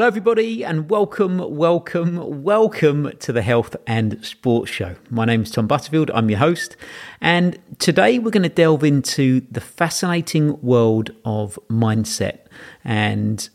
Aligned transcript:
Hello, 0.00 0.06
everybody, 0.06 0.64
and 0.64 0.88
welcome, 0.88 1.56
welcome, 1.56 2.42
welcome 2.42 3.12
to 3.18 3.32
the 3.34 3.42
Health 3.42 3.76
and 3.86 4.24
Sports 4.24 4.70
Show. 4.70 4.94
My 5.10 5.26
name 5.26 5.42
is 5.42 5.50
Tom 5.50 5.66
Butterfield, 5.66 6.10
I'm 6.14 6.30
your 6.30 6.38
host, 6.38 6.74
and 7.20 7.58
today 7.78 8.18
we're 8.18 8.30
going 8.30 8.44
to 8.44 8.48
delve 8.48 8.82
into 8.82 9.42
the 9.50 9.60
fascinating 9.60 10.58
world 10.62 11.10
of 11.26 11.58
mindset 11.68 12.46
and 12.82 13.50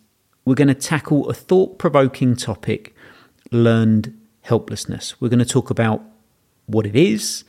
we're 0.45 0.54
going 0.54 0.67
to 0.67 0.75
tackle 0.75 1.27
a 1.31 1.33
thought 1.33 1.79
provoking 1.79 2.36
topic 2.36 2.93
learned 3.52 4.15
helplessness. 4.45 5.20
We're 5.20 5.30
going 5.30 5.40
to 5.40 5.45
talk 5.45 5.70
about 5.70 6.04
what 6.67 6.86
it 6.86 6.95
is, 6.95 7.44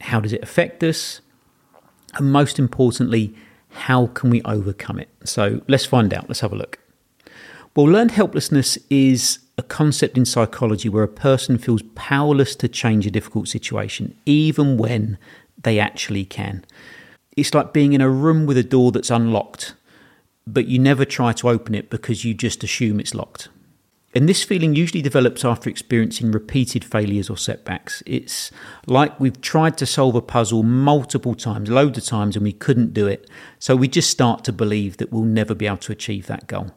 how 0.00 0.20
does 0.20 0.32
it 0.32 0.42
affect 0.42 0.82
us, 0.82 1.20
and 2.14 2.32
most 2.32 2.58
importantly, 2.58 3.34
how 3.70 4.06
can 4.08 4.30
we 4.30 4.40
overcome 4.42 4.98
it? 5.00 5.08
So 5.24 5.62
let's 5.66 5.84
find 5.84 6.14
out. 6.14 6.28
Let's 6.28 6.40
have 6.40 6.52
a 6.52 6.56
look. 6.56 6.78
Well, 7.74 7.86
learned 7.86 8.12
helplessness 8.12 8.78
is 8.88 9.40
a 9.58 9.62
concept 9.62 10.16
in 10.16 10.24
psychology 10.24 10.88
where 10.88 11.02
a 11.02 11.08
person 11.08 11.58
feels 11.58 11.82
powerless 11.94 12.54
to 12.56 12.68
change 12.68 13.06
a 13.06 13.10
difficult 13.10 13.48
situation, 13.48 14.16
even 14.24 14.76
when 14.76 15.18
they 15.60 15.78
actually 15.78 16.24
can. 16.24 16.64
It's 17.36 17.54
like 17.54 17.72
being 17.72 17.94
in 17.94 18.00
a 18.00 18.10
room 18.10 18.46
with 18.46 18.58
a 18.58 18.62
door 18.62 18.92
that's 18.92 19.10
unlocked, 19.10 19.74
but 20.46 20.66
you 20.66 20.78
never 20.78 21.04
try 21.04 21.32
to 21.32 21.48
open 21.48 21.74
it 21.74 21.90
because 21.90 22.24
you 22.24 22.34
just 22.34 22.62
assume 22.62 23.00
it's 23.00 23.14
locked. 23.14 23.48
And 24.14 24.28
this 24.28 24.44
feeling 24.44 24.74
usually 24.74 25.00
develops 25.00 25.42
after 25.44 25.70
experiencing 25.70 26.32
repeated 26.32 26.84
failures 26.84 27.30
or 27.30 27.36
setbacks. 27.38 28.02
It's 28.04 28.50
like 28.86 29.18
we've 29.18 29.40
tried 29.40 29.78
to 29.78 29.86
solve 29.86 30.14
a 30.14 30.20
puzzle 30.20 30.62
multiple 30.62 31.34
times, 31.34 31.70
loads 31.70 31.96
of 31.96 32.04
times, 32.04 32.36
and 32.36 32.44
we 32.44 32.52
couldn't 32.52 32.92
do 32.92 33.06
it. 33.06 33.28
So 33.58 33.74
we 33.74 33.88
just 33.88 34.10
start 34.10 34.44
to 34.44 34.52
believe 34.52 34.98
that 34.98 35.10
we'll 35.10 35.24
never 35.24 35.54
be 35.54 35.66
able 35.66 35.78
to 35.78 35.92
achieve 35.92 36.26
that 36.26 36.46
goal. 36.46 36.72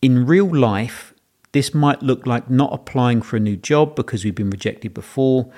In 0.00 0.26
real 0.26 0.54
life, 0.54 1.12
this 1.50 1.74
might 1.74 2.02
look 2.02 2.26
like 2.26 2.48
not 2.48 2.72
applying 2.72 3.20
for 3.22 3.36
a 3.36 3.40
new 3.40 3.56
job 3.56 3.96
because 3.96 4.24
we've 4.24 4.34
been 4.34 4.50
rejected 4.50 4.94
before, 4.94 5.50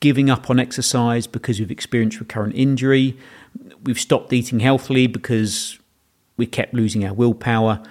giving 0.00 0.30
up 0.30 0.48
on 0.48 0.60
exercise 0.60 1.26
because 1.26 1.58
we've 1.58 1.70
experienced 1.70 2.20
recurrent 2.20 2.54
injury, 2.54 3.16
we've 3.82 3.98
stopped 3.98 4.32
eating 4.32 4.60
healthily 4.60 5.06
because 5.06 5.78
we 6.36 6.46
kept 6.46 6.74
losing 6.74 7.04
our 7.04 7.14
willpower, 7.14 7.82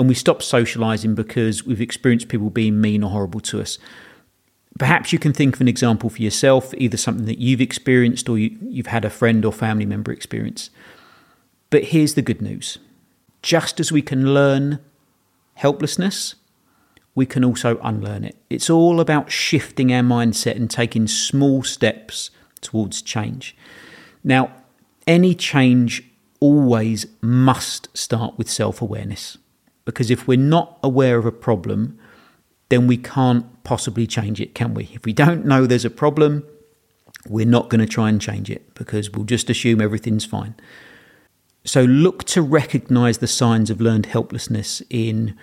and 0.00 0.08
we 0.08 0.14
stopped 0.14 0.42
socializing 0.42 1.14
because 1.14 1.66
we've 1.66 1.82
experienced 1.82 2.28
people 2.28 2.48
being 2.48 2.80
mean 2.80 3.04
or 3.04 3.10
horrible 3.10 3.40
to 3.40 3.60
us. 3.60 3.78
Perhaps 4.78 5.12
you 5.12 5.18
can 5.18 5.34
think 5.34 5.56
of 5.56 5.60
an 5.60 5.68
example 5.68 6.08
for 6.08 6.22
yourself, 6.22 6.72
either 6.78 6.96
something 6.96 7.26
that 7.26 7.36
you've 7.36 7.60
experienced 7.60 8.26
or 8.26 8.38
you, 8.38 8.56
have 8.78 8.86
had 8.86 9.04
a 9.04 9.10
friend 9.10 9.44
or 9.44 9.52
family 9.52 9.84
member 9.84 10.10
experience. 10.10 10.70
But 11.68 11.84
here's 11.84 12.14
the 12.14 12.22
good 12.22 12.40
news 12.40 12.78
just 13.42 13.78
as 13.78 13.92
we 13.92 14.00
can 14.00 14.32
learn 14.32 14.80
helplessness, 15.56 16.34
we 17.14 17.26
can 17.26 17.44
also 17.44 17.78
unlearn 17.82 18.24
it. 18.24 18.36
It's 18.48 18.70
all 18.70 19.00
about 19.00 19.30
shifting 19.30 19.92
our 19.92 20.02
mindset 20.02 20.56
and 20.56 20.70
taking 20.70 21.08
small 21.08 21.62
steps 21.62 22.30
towards 22.62 23.02
change. 23.02 23.54
Now, 24.24 24.50
any 25.06 25.34
change 25.34 26.04
always 26.40 27.04
must 27.20 27.94
start 27.94 28.38
with 28.38 28.48
self 28.48 28.80
awareness 28.80 29.36
because 29.90 30.08
if 30.08 30.28
we're 30.28 30.38
not 30.38 30.78
aware 30.84 31.18
of 31.18 31.26
a 31.26 31.32
problem, 31.32 31.98
then 32.68 32.86
we 32.86 32.96
can't 32.96 33.44
possibly 33.64 34.06
change 34.06 34.40
it, 34.40 34.54
can 34.54 34.72
we? 34.72 34.88
If 34.92 35.04
we 35.04 35.12
don't 35.12 35.44
know 35.44 35.66
there's 35.66 35.84
a 35.84 35.90
problem, 35.90 36.44
we're 37.28 37.44
not 37.44 37.70
going 37.70 37.80
to 37.80 37.88
try 37.88 38.08
and 38.08 38.20
change 38.20 38.48
it 38.48 38.72
because 38.74 39.10
we'll 39.10 39.24
just 39.24 39.50
assume 39.50 39.80
everything's 39.80 40.24
fine. 40.24 40.54
So 41.64 41.82
look 41.82 42.22
to 42.26 42.40
recognize 42.40 43.18
the 43.18 43.26
signs 43.26 43.68
of 43.68 43.80
learned 43.80 44.06
helplessness 44.06 44.80
in 44.90 45.36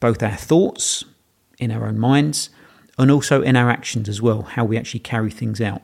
both 0.00 0.22
our 0.22 0.36
thoughts, 0.36 1.04
in 1.58 1.72
our 1.72 1.86
own 1.88 1.98
minds, 1.98 2.50
and 2.98 3.10
also 3.10 3.40
in 3.40 3.56
our 3.56 3.70
actions 3.70 4.06
as 4.06 4.20
well, 4.20 4.42
how 4.42 4.66
we 4.66 4.76
actually 4.76 5.00
carry 5.00 5.30
things 5.30 5.62
out. 5.62 5.82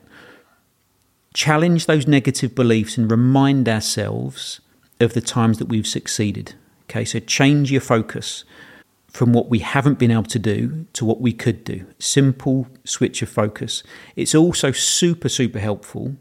Challenge 1.33 1.87
those 1.87 2.07
negative 2.07 2.55
beliefs 2.55 2.99
and 2.99 3.11
remind 3.11 3.67
ourselves 3.67 4.61
of 5.01 5.15
the 5.15 5.23
times 5.23 5.57
that 5.59 5.69
we've 5.69 5.87
succeeded. 5.87 6.55
Okay, 6.91 7.05
so 7.05 7.21
change 7.21 7.71
your 7.71 7.81
focus 7.81 8.45
from 9.07 9.33
what 9.33 9.49
we 9.49 9.61
haven't 9.61 10.01
been 10.01 10.11
able 10.11 10.25
to 10.25 10.41
do 10.41 10.87
to 10.93 11.05
what 11.05 11.21
we 11.21 11.33
could 11.33 11.63
do. 11.63 11.87
Simple 12.01 12.67
switch 12.85 13.23
of 13.23 13.29
focus. 13.29 13.85
It's 14.17 14.35
also 14.35 14.73
super, 14.73 15.29
super 15.29 15.61
helpful 15.61 16.17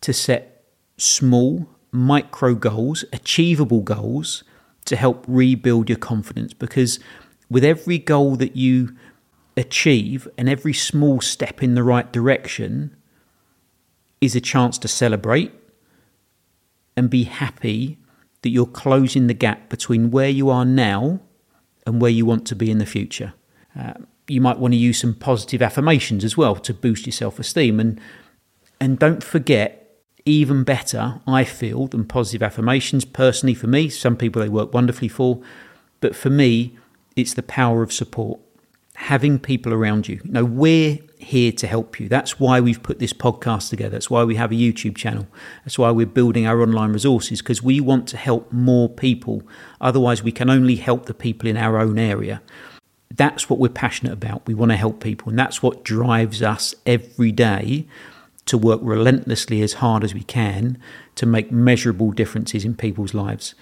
to 0.00 0.12
set 0.12 0.64
small 0.96 1.68
micro 1.90 2.54
goals, 2.54 3.04
achievable 3.12 3.80
goals 3.80 4.44
to 4.84 4.94
help 4.94 5.24
rebuild 5.26 5.88
your 5.88 5.98
confidence 5.98 6.54
because 6.54 7.00
with 7.50 7.64
every 7.64 7.98
goal 7.98 8.36
that 8.36 8.54
you 8.54 8.96
achieve 9.56 10.28
and 10.38 10.48
every 10.48 10.72
small 10.72 11.20
step 11.20 11.64
in 11.64 11.74
the 11.74 11.82
right 11.82 12.12
direction 12.12 12.94
is 14.20 14.36
a 14.36 14.40
chance 14.40 14.78
to 14.78 14.86
celebrate 14.86 15.52
and 16.96 17.10
be 17.10 17.24
happy 17.24 17.98
that 18.42 18.50
you're 18.50 18.66
closing 18.66 19.26
the 19.26 19.34
gap 19.34 19.68
between 19.68 20.10
where 20.10 20.28
you 20.28 20.50
are 20.50 20.64
now 20.64 21.20
and 21.86 22.00
where 22.00 22.10
you 22.10 22.26
want 22.26 22.46
to 22.46 22.56
be 22.56 22.70
in 22.70 22.78
the 22.78 22.86
future. 22.86 23.32
Uh, 23.78 23.94
you 24.28 24.40
might 24.40 24.58
want 24.58 24.72
to 24.72 24.78
use 24.78 25.00
some 25.00 25.14
positive 25.14 25.62
affirmations 25.62 26.24
as 26.24 26.36
well 26.36 26.56
to 26.56 26.74
boost 26.74 27.06
your 27.06 27.12
self 27.12 27.38
esteem. 27.38 27.80
And, 27.80 28.00
and 28.80 28.98
don't 28.98 29.22
forget 29.22 29.82
even 30.24 30.64
better, 30.64 31.20
I 31.26 31.44
feel, 31.44 31.88
than 31.88 32.04
positive 32.04 32.42
affirmations. 32.42 33.04
Personally, 33.04 33.54
for 33.54 33.66
me, 33.66 33.88
some 33.88 34.16
people 34.16 34.42
they 34.42 34.48
work 34.48 34.72
wonderfully 34.72 35.08
for, 35.08 35.40
but 36.00 36.14
for 36.14 36.30
me, 36.30 36.78
it's 37.16 37.34
the 37.34 37.42
power 37.42 37.82
of 37.82 37.92
support. 37.92 38.40
Having 38.94 39.40
people 39.40 39.72
around 39.72 40.06
you. 40.06 40.20
You 40.24 40.32
know, 40.32 40.44
we're 40.44 40.98
here 41.22 41.52
to 41.52 41.66
help 41.66 41.98
you. 42.00 42.08
That's 42.08 42.38
why 42.38 42.60
we've 42.60 42.82
put 42.82 42.98
this 42.98 43.12
podcast 43.12 43.70
together. 43.70 43.90
That's 43.90 44.10
why 44.10 44.24
we 44.24 44.36
have 44.36 44.52
a 44.52 44.56
YouTube 44.56 44.96
channel. 44.96 45.26
That's 45.64 45.78
why 45.78 45.90
we're 45.90 46.06
building 46.06 46.46
our 46.46 46.60
online 46.62 46.92
resources 46.92 47.40
because 47.40 47.62
we 47.62 47.80
want 47.80 48.08
to 48.08 48.16
help 48.16 48.52
more 48.52 48.88
people. 48.88 49.42
Otherwise, 49.80 50.22
we 50.22 50.32
can 50.32 50.50
only 50.50 50.76
help 50.76 51.06
the 51.06 51.14
people 51.14 51.48
in 51.48 51.56
our 51.56 51.78
own 51.78 51.98
area. 51.98 52.42
That's 53.14 53.50
what 53.50 53.58
we're 53.58 53.68
passionate 53.68 54.12
about. 54.12 54.46
We 54.46 54.54
want 54.54 54.70
to 54.72 54.76
help 54.76 55.00
people, 55.00 55.28
and 55.28 55.38
that's 55.38 55.62
what 55.62 55.84
drives 55.84 56.42
us 56.42 56.74
every 56.86 57.32
day 57.32 57.86
to 58.46 58.58
work 58.58 58.80
relentlessly 58.82 59.62
as 59.62 59.74
hard 59.74 60.02
as 60.02 60.14
we 60.14 60.22
can 60.22 60.78
to 61.14 61.26
make 61.26 61.52
measurable 61.52 62.10
differences 62.10 62.64
in 62.64 62.74
people's 62.74 63.14
lives. 63.14 63.54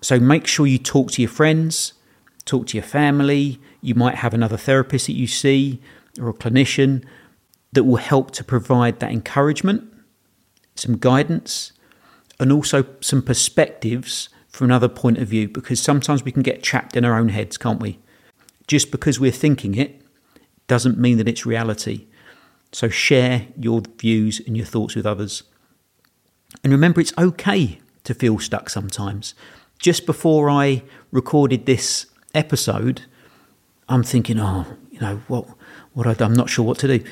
So 0.00 0.18
make 0.18 0.46
sure 0.46 0.66
you 0.66 0.78
talk 0.78 1.10
to 1.12 1.22
your 1.22 1.30
friends, 1.30 1.94
talk 2.44 2.66
to 2.68 2.76
your 2.76 2.84
family. 2.84 3.58
You 3.80 3.94
might 3.94 4.16
have 4.16 4.34
another 4.34 4.56
therapist 4.56 5.06
that 5.06 5.14
you 5.14 5.26
see 5.26 5.80
or 6.20 6.28
a 6.28 6.34
clinician 6.34 7.04
that 7.72 7.84
will 7.84 7.96
help 7.96 8.30
to 8.32 8.44
provide 8.44 9.00
that 9.00 9.10
encouragement, 9.10 9.92
some 10.74 10.96
guidance, 10.96 11.72
and 12.38 12.52
also 12.52 12.86
some 13.00 13.22
perspectives 13.22 14.28
from 14.48 14.66
another 14.66 14.88
point 14.88 15.18
of 15.18 15.28
view 15.28 15.48
because 15.48 15.80
sometimes 15.80 16.24
we 16.24 16.32
can 16.32 16.42
get 16.42 16.62
trapped 16.62 16.96
in 16.96 17.04
our 17.04 17.18
own 17.18 17.28
heads, 17.30 17.58
can't 17.58 17.80
we? 17.80 17.98
Just 18.66 18.90
because 18.90 19.18
we're 19.18 19.32
thinking 19.32 19.74
it 19.74 20.00
doesn't 20.68 20.98
mean 20.98 21.18
that 21.18 21.28
it's 21.28 21.44
reality. 21.44 22.06
So 22.72 22.88
share 22.88 23.48
your 23.58 23.82
views 23.98 24.40
and 24.46 24.56
your 24.56 24.66
thoughts 24.66 24.94
with 24.94 25.06
others. 25.06 25.42
And 26.62 26.72
remember, 26.72 27.00
it's 27.00 27.12
okay 27.18 27.80
to 28.04 28.14
feel 28.14 28.38
stuck 28.38 28.70
sometimes. 28.70 29.34
Just 29.78 30.06
before 30.06 30.48
I 30.48 30.82
recorded 31.10 31.66
this 31.66 32.06
episode, 32.34 33.02
I'm 33.88 34.02
thinking, 34.02 34.38
oh, 34.38 34.66
you 34.94 35.00
know, 35.00 35.16
what, 35.26 35.46
what 35.92 36.06
I, 36.06 36.24
I'm 36.24 36.34
not 36.34 36.48
sure 36.48 36.64
what 36.64 36.78
to 36.78 36.98
do. 36.98 37.04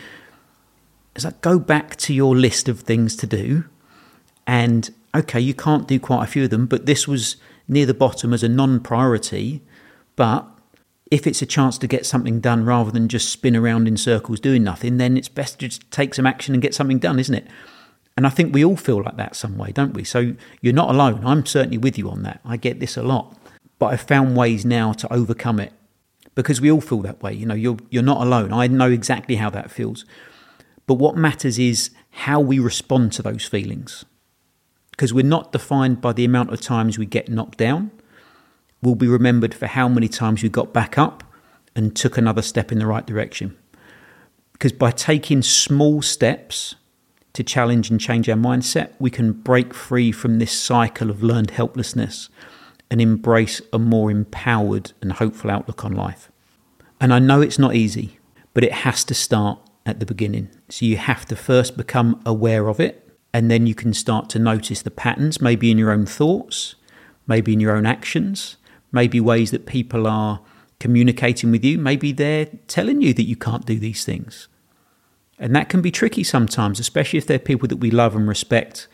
Is 1.16 1.24
like 1.24 1.40
go 1.40 1.58
back 1.58 1.96
to 1.96 2.14
your 2.14 2.36
list 2.36 2.68
of 2.68 2.80
things 2.80 3.16
to 3.16 3.26
do, 3.26 3.64
and 4.46 4.88
okay, 5.14 5.40
you 5.40 5.52
can't 5.52 5.86
do 5.86 5.98
quite 6.00 6.24
a 6.24 6.26
few 6.26 6.44
of 6.44 6.50
them, 6.50 6.66
but 6.66 6.86
this 6.86 7.06
was 7.06 7.36
near 7.68 7.84
the 7.84 7.92
bottom 7.92 8.32
as 8.32 8.42
a 8.42 8.48
non-priority. 8.48 9.60
But 10.16 10.46
if 11.10 11.26
it's 11.26 11.42
a 11.42 11.46
chance 11.46 11.76
to 11.78 11.86
get 11.86 12.06
something 12.06 12.40
done 12.40 12.64
rather 12.64 12.90
than 12.90 13.08
just 13.08 13.28
spin 13.28 13.56
around 13.56 13.88
in 13.88 13.96
circles 13.96 14.40
doing 14.40 14.62
nothing, 14.62 14.96
then 14.96 15.16
it's 15.16 15.28
best 15.28 15.58
to 15.58 15.68
just 15.68 15.90
take 15.90 16.14
some 16.14 16.26
action 16.26 16.54
and 16.54 16.62
get 16.62 16.74
something 16.74 16.98
done, 16.98 17.18
isn't 17.18 17.34
it? 17.34 17.46
And 18.16 18.26
I 18.26 18.30
think 18.30 18.54
we 18.54 18.64
all 18.64 18.76
feel 18.76 19.02
like 19.02 19.16
that 19.16 19.36
some 19.36 19.58
way, 19.58 19.72
don't 19.72 19.92
we? 19.92 20.04
So 20.04 20.34
you're 20.60 20.72
not 20.72 20.90
alone. 20.90 21.22
I'm 21.26 21.44
certainly 21.44 21.78
with 21.78 21.98
you 21.98 22.08
on 22.08 22.22
that. 22.22 22.40
I 22.44 22.56
get 22.56 22.80
this 22.80 22.96
a 22.96 23.02
lot. 23.02 23.36
But 23.78 23.86
I've 23.86 24.02
found 24.02 24.36
ways 24.36 24.64
now 24.64 24.92
to 24.92 25.12
overcome 25.12 25.58
it 25.60 25.72
because 26.34 26.60
we 26.60 26.70
all 26.70 26.80
feel 26.80 27.00
that 27.02 27.22
way. 27.22 27.32
You 27.32 27.46
know, 27.46 27.54
you're, 27.54 27.78
you're 27.90 28.02
not 28.02 28.22
alone. 28.22 28.52
I 28.52 28.66
know 28.66 28.90
exactly 28.90 29.36
how 29.36 29.50
that 29.50 29.70
feels. 29.70 30.04
But 30.86 30.94
what 30.94 31.16
matters 31.16 31.58
is 31.58 31.90
how 32.10 32.40
we 32.40 32.58
respond 32.58 33.12
to 33.12 33.22
those 33.22 33.44
feelings. 33.44 34.04
Because 34.90 35.14
we're 35.14 35.24
not 35.24 35.52
defined 35.52 36.00
by 36.00 36.12
the 36.12 36.24
amount 36.24 36.52
of 36.52 36.60
times 36.60 36.98
we 36.98 37.06
get 37.06 37.28
knocked 37.28 37.58
down 37.58 37.90
We'll 38.82 38.96
be 38.96 39.06
remembered 39.06 39.54
for 39.54 39.66
how 39.66 39.88
many 39.88 40.08
times 40.08 40.42
we 40.42 40.48
got 40.48 40.72
back 40.72 40.98
up 40.98 41.22
and 41.76 41.94
took 41.94 42.18
another 42.18 42.42
step 42.42 42.72
in 42.72 42.78
the 42.78 42.86
right 42.86 43.06
direction. 43.06 43.56
Because 44.52 44.72
by 44.72 44.90
taking 44.90 45.40
small 45.40 46.02
steps 46.02 46.74
to 47.32 47.44
challenge 47.44 47.90
and 47.90 48.00
change 48.00 48.28
our 48.28 48.36
mindset, 48.36 48.92
we 48.98 49.08
can 49.08 49.32
break 49.32 49.72
free 49.72 50.10
from 50.10 50.38
this 50.38 50.52
cycle 50.52 51.10
of 51.10 51.22
learned 51.22 51.52
helplessness 51.52 52.28
and 52.92 53.00
embrace 53.00 53.62
a 53.72 53.78
more 53.78 54.10
empowered 54.10 54.92
and 55.00 55.12
hopeful 55.12 55.50
outlook 55.50 55.82
on 55.82 55.92
life. 55.94 56.30
And 57.00 57.10
I 57.14 57.20
know 57.20 57.40
it's 57.40 57.58
not 57.58 57.74
easy, 57.74 58.18
but 58.52 58.62
it 58.62 58.72
has 58.72 59.02
to 59.04 59.14
start 59.14 59.58
at 59.86 59.98
the 59.98 60.04
beginning. 60.04 60.50
So 60.68 60.84
you 60.84 60.98
have 60.98 61.24
to 61.28 61.34
first 61.34 61.78
become 61.78 62.20
aware 62.26 62.68
of 62.68 62.80
it, 62.80 63.16
and 63.32 63.50
then 63.50 63.66
you 63.66 63.74
can 63.74 63.94
start 63.94 64.28
to 64.28 64.38
notice 64.38 64.82
the 64.82 64.90
patterns, 64.90 65.40
maybe 65.40 65.70
in 65.70 65.78
your 65.78 65.90
own 65.90 66.04
thoughts, 66.04 66.74
maybe 67.26 67.54
in 67.54 67.60
your 67.60 67.74
own 67.74 67.86
actions, 67.86 68.58
maybe 68.92 69.20
ways 69.20 69.52
that 69.52 69.64
people 69.64 70.06
are 70.06 70.42
communicating 70.78 71.50
with 71.50 71.64
you, 71.64 71.78
maybe 71.78 72.12
they're 72.12 72.50
telling 72.68 73.00
you 73.00 73.14
that 73.14 73.24
you 73.24 73.36
can't 73.36 73.64
do 73.64 73.78
these 73.78 74.04
things. 74.04 74.48
And 75.38 75.56
that 75.56 75.70
can 75.70 75.80
be 75.80 75.90
tricky 75.90 76.24
sometimes, 76.24 76.78
especially 76.78 77.16
if 77.16 77.26
they're 77.26 77.38
people 77.38 77.68
that 77.68 77.76
we 77.76 77.90
love 77.90 78.14
and 78.14 78.28
respect. 78.28 78.86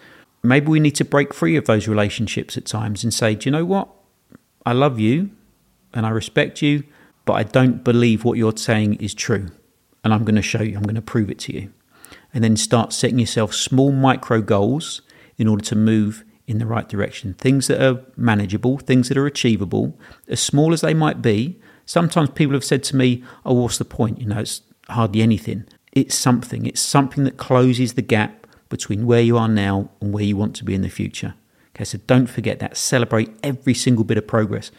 Maybe 0.43 0.69
we 0.69 0.81
need 0.81 0.95
to 0.97 1.05
break 1.05 1.35
free 1.35 1.57
of 1.57 1.67
those 1.67 1.89
relationships 1.89 2.57
at 2.57 2.65
times 2.65 3.03
and 3.03 3.13
say, 3.13 3.35
do 3.35 3.49
you 3.49 3.51
know 3.51 3.65
what? 3.65 3.89
I 4.65 4.73
love 4.73 5.01
you 5.01 5.31
and 5.93 6.07
I 6.07 6.11
respect 6.11 6.63
you, 6.63 6.85
but 7.25 7.35
I 7.35 7.43
don't 7.43 7.83
believe 7.83 8.25
what 8.25 8.39
you're 8.39 8.57
saying 8.57 8.95
is 8.95 9.15
true. 9.15 9.49
And 10.05 10.15
I'm 10.15 10.25
going 10.25 10.37
to 10.37 10.43
show 10.43 10.63
you, 10.63 10.77
I'm 10.77 10.85
going 10.85 10.95
to 10.95 11.03
prove 11.03 11.31
it 11.31 11.39
to 11.41 11.55
you. 11.55 11.73
And 12.33 12.45
then 12.45 12.57
start 12.57 12.93
setting 12.93 13.19
yourself 13.19 13.55
small 13.55 13.91
micro 13.91 14.41
goals 14.41 15.03
in 15.39 15.49
order 15.49 15.65
to 15.65 15.77
move 15.77 16.25
in 16.47 16.59
the 16.59 16.67
right 16.67 16.89
direction. 16.89 17.35
Things 17.35 17.67
that 17.67 17.83
are 17.83 18.03
manageable, 18.17 18.79
things 18.79 19.09
that 19.09 19.19
are 19.19 19.27
achievable, 19.27 19.99
as 20.29 20.41
small 20.41 20.73
as 20.73 20.81
they 20.81 20.95
might 20.95 21.21
be. 21.21 21.61
Sometimes 21.85 22.31
people 22.31 22.55
have 22.55 22.65
said 22.65 22.83
to 22.85 22.97
me, 22.97 23.23
Oh, 23.45 23.55
what's 23.55 23.79
the 23.79 23.85
point? 23.85 24.21
You 24.21 24.27
know, 24.27 24.41
it's 24.41 24.63
hardly 24.89 25.23
anything. 25.23 25.65
It's 25.93 26.15
something. 26.15 26.67
It's 26.67 26.81
something 26.81 27.25
that 27.25 27.37
closes 27.37 27.95
the 27.95 28.03
gap 28.03 28.47
between 28.69 29.07
where 29.07 29.21
you 29.21 29.37
are 29.39 29.49
now 29.49 29.91
and 30.01 30.13
where 30.13 30.25
you 30.25 30.37
want 30.37 30.55
to 30.57 30.65
be 30.65 30.75
in 30.75 30.83
the 30.83 30.89
future. 30.89 31.35
Okay, 31.75 31.85
so 31.85 31.99
don't 32.07 32.27
forget 32.27 32.59
that. 32.59 32.77
Celebrate 32.77 33.31
every 33.43 33.75
single 33.75 34.05
bit 34.05 34.19
of 34.19 34.27
progress, 34.27 34.71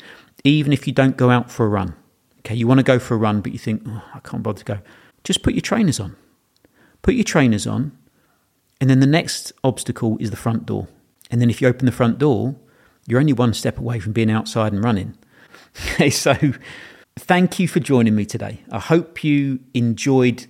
even 0.43 0.73
if 0.73 0.85
you 0.87 0.93
don't 0.93 1.17
go 1.17 1.29
out 1.29 1.51
for 1.51 1.65
a 1.65 1.69
run. 1.69 1.95
Okay, 2.39 2.55
you 2.55 2.67
want 2.67 2.79
to 2.79 2.83
go 2.83 2.99
for 2.99 3.15
a 3.15 3.17
run, 3.17 3.41
but 3.41 3.51
you 3.51 3.59
think, 3.59 3.83
oh, 3.87 4.03
I 4.13 4.19
can't 4.19 4.43
bother 4.43 4.59
to 4.59 4.65
go. 4.65 4.79
Just 5.23 5.43
put 5.43 5.53
your 5.53 5.61
trainers 5.61 5.99
on. 5.99 6.15
Put 7.01 7.13
your 7.13 7.23
trainers 7.23 7.65
on, 7.65 7.97
and 8.81 8.89
then 8.89 8.99
the 8.99 9.07
next 9.07 9.51
obstacle 9.63 10.17
is 10.19 10.31
the 10.31 10.37
front 10.37 10.65
door. 10.65 10.87
And 11.31 11.41
then 11.41 11.49
if 11.49 11.61
you 11.61 11.67
open 11.67 11.85
the 11.85 11.91
front 11.91 12.17
door, 12.17 12.55
you're 13.07 13.19
only 13.19 13.33
one 13.33 13.53
step 13.53 13.77
away 13.77 13.99
from 13.99 14.13
being 14.13 14.31
outside 14.31 14.73
and 14.73 14.83
running. 14.83 15.17
Okay, 15.93 16.09
so 16.09 16.35
thank 17.15 17.59
you 17.59 17.67
for 17.67 17.79
joining 17.79 18.15
me 18.15 18.25
today. 18.25 18.63
I 18.71 18.79
hope 18.79 19.23
you 19.23 19.59
enjoyed 19.75 20.47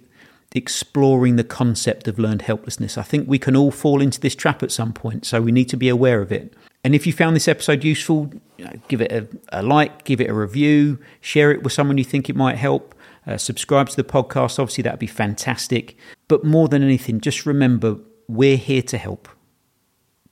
exploring 0.55 1.35
the 1.35 1.43
concept 1.43 2.07
of 2.07 2.17
learned 2.17 2.43
helplessness. 2.43 2.97
I 2.97 3.03
think 3.03 3.27
we 3.27 3.39
can 3.39 3.55
all 3.55 3.71
fall 3.71 4.01
into 4.01 4.19
this 4.19 4.35
trap 4.35 4.63
at 4.63 4.71
some 4.71 4.93
point, 4.93 5.25
so 5.25 5.41
we 5.41 5.51
need 5.51 5.69
to 5.69 5.77
be 5.77 5.89
aware 5.89 6.21
of 6.21 6.31
it. 6.31 6.53
And 6.83 6.95
if 6.95 7.05
you 7.05 7.13
found 7.13 7.35
this 7.35 7.47
episode 7.47 7.83
useful, 7.83 8.31
you 8.57 8.65
know, 8.65 8.73
give 8.87 9.01
it 9.01 9.11
a, 9.11 9.27
a, 9.49 9.61
like, 9.61 10.05
give 10.05 10.21
it 10.21 10.29
a 10.29 10.33
review, 10.33 10.99
share 11.21 11.51
it 11.51 11.61
with 11.61 11.73
someone 11.73 11.97
you 11.97 12.03
think 12.03 12.29
it 12.29 12.35
might 12.35 12.57
help. 12.57 12.95
Uh, 13.27 13.37
subscribe 13.37 13.89
to 13.89 13.95
the 13.95 14.03
podcast, 14.03 14.57
obviously, 14.57 14.81
that'd 14.81 14.99
be 14.99 15.07
fantastic. 15.07 15.97
But 16.27 16.43
more 16.43 16.67
than 16.67 16.81
anything, 16.81 17.19
just 17.19 17.45
remember 17.45 17.97
we're 18.27 18.57
here 18.57 18.81
to 18.83 18.97
help. 18.97 19.27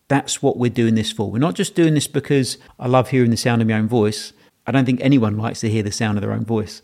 That's 0.07 0.41
what 0.41 0.57
we're 0.57 0.69
doing 0.69 0.95
this 0.95 1.11
for. 1.11 1.29
We're 1.29 1.39
not 1.39 1.55
just 1.55 1.75
doing 1.75 1.93
this 1.93 2.07
because 2.07 2.57
I 2.79 2.87
love 2.87 3.09
hearing 3.09 3.29
the 3.29 3.37
sound 3.37 3.61
of 3.61 3.67
my 3.67 3.73
own 3.73 3.89
voice. 3.89 4.31
I 4.65 4.71
don't 4.71 4.85
think 4.85 5.01
anyone 5.01 5.37
likes 5.37 5.59
to 5.61 5.69
hear 5.69 5.83
the 5.83 5.91
sound 5.91 6.17
of 6.17 6.21
their 6.21 6.31
own 6.31 6.45
voice. 6.45 6.81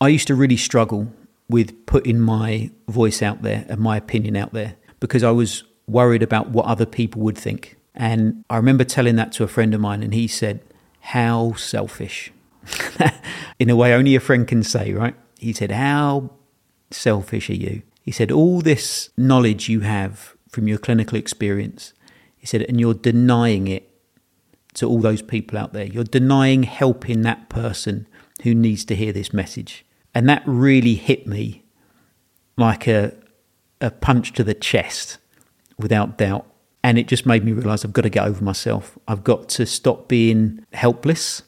I 0.00 0.08
used 0.08 0.26
to 0.26 0.34
really 0.34 0.56
struggle 0.56 1.12
with 1.48 1.86
putting 1.86 2.20
my 2.20 2.70
voice 2.88 3.22
out 3.22 3.42
there 3.42 3.66
and 3.68 3.80
my 3.80 3.96
opinion 3.96 4.36
out 4.36 4.52
there 4.52 4.76
because 5.00 5.22
I 5.22 5.30
was 5.30 5.64
worried 5.86 6.22
about 6.22 6.50
what 6.50 6.66
other 6.66 6.86
people 6.86 7.22
would 7.22 7.36
think. 7.36 7.76
And 7.94 8.44
I 8.50 8.56
remember 8.56 8.84
telling 8.84 9.16
that 9.16 9.32
to 9.32 9.44
a 9.44 9.48
friend 9.48 9.74
of 9.74 9.80
mine, 9.80 10.02
and 10.02 10.14
he 10.14 10.26
said, 10.26 10.60
How 11.00 11.52
selfish. 11.52 12.32
In 13.58 13.70
a 13.70 13.76
way, 13.76 13.92
only 13.92 14.16
a 14.16 14.20
friend 14.20 14.48
can 14.48 14.62
say, 14.62 14.92
right? 14.92 15.14
He 15.38 15.52
said, 15.52 15.70
How 15.70 16.30
selfish 16.90 17.50
are 17.50 17.54
you? 17.54 17.82
He 18.02 18.10
said, 18.10 18.32
All 18.32 18.60
this 18.60 19.10
knowledge 19.16 19.68
you 19.68 19.80
have 19.80 20.34
from 20.48 20.66
your 20.66 20.78
clinical 20.78 21.18
experience, 21.18 21.92
he 22.36 22.46
said, 22.46 22.62
and 22.62 22.80
you're 22.80 22.94
denying 22.94 23.68
it 23.68 23.90
to 24.74 24.88
all 24.88 25.00
those 25.00 25.22
people 25.22 25.58
out 25.58 25.72
there. 25.72 25.84
You're 25.84 26.04
denying 26.04 26.64
helping 26.64 27.22
that 27.22 27.48
person 27.48 28.06
who 28.42 28.54
needs 28.54 28.84
to 28.86 28.96
hear 28.96 29.12
this 29.12 29.32
message. 29.32 29.84
And 30.14 30.28
that 30.28 30.42
really 30.46 30.94
hit 30.94 31.26
me 31.26 31.64
like 32.56 32.86
a, 32.86 33.12
a 33.80 33.90
punch 33.90 34.32
to 34.34 34.44
the 34.44 34.54
chest, 34.54 35.18
without 35.78 36.18
doubt. 36.18 36.46
And 36.82 36.98
it 36.98 37.08
just 37.08 37.24
made 37.26 37.44
me 37.44 37.52
realize 37.52 37.84
I've 37.84 37.92
got 37.92 38.02
to 38.02 38.10
get 38.10 38.26
over 38.26 38.44
myself. 38.44 38.98
I've 39.08 39.24
got 39.24 39.48
to 39.50 39.66
stop 39.66 40.06
being 40.06 40.64
helpless 40.72 41.42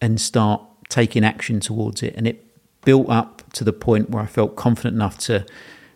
and 0.00 0.20
start 0.20 0.62
taking 0.88 1.24
action 1.24 1.60
towards 1.60 2.02
it. 2.02 2.14
And 2.16 2.26
it 2.26 2.44
built 2.84 3.08
up 3.08 3.42
to 3.52 3.64
the 3.64 3.72
point 3.72 4.10
where 4.10 4.22
I 4.22 4.26
felt 4.26 4.56
confident 4.56 4.94
enough 4.94 5.18
to 5.18 5.46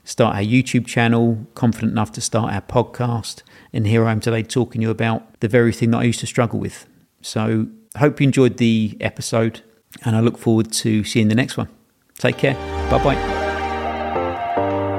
start 0.04 0.36
our 0.36 0.42
YouTube 0.42 0.86
channel, 0.86 1.46
confident 1.54 1.92
enough 1.92 2.12
to 2.12 2.20
start 2.20 2.52
our 2.52 2.62
podcast. 2.62 3.42
And 3.72 3.86
here 3.86 4.06
I 4.06 4.12
am 4.12 4.20
today 4.20 4.42
talking 4.42 4.80
to 4.80 4.86
you 4.86 4.90
about 4.90 5.40
the 5.40 5.48
very 5.48 5.72
thing 5.72 5.90
that 5.90 5.98
I 5.98 6.04
used 6.04 6.20
to 6.20 6.26
struggle 6.26 6.58
with. 6.58 6.86
So, 7.22 7.66
hope 7.98 8.20
you 8.20 8.24
enjoyed 8.24 8.56
the 8.56 8.96
episode, 9.00 9.62
and 10.04 10.16
I 10.16 10.20
look 10.20 10.38
forward 10.38 10.72
to 10.72 11.04
seeing 11.04 11.28
the 11.28 11.34
next 11.34 11.56
one. 11.56 11.68
Take 12.20 12.36
care. 12.36 12.54
Bye 12.90 13.02
bye. 13.02 14.89